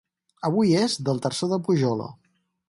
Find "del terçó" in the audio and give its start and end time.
1.09-1.51